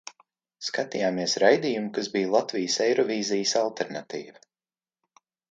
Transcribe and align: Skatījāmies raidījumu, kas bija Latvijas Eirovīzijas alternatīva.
Skatījāmies 0.69 1.35
raidījumu, 1.43 1.91
kas 1.97 2.09
bija 2.15 2.31
Latvijas 2.37 2.79
Eirovīzijas 2.87 3.55
alternatīva. 3.61 4.43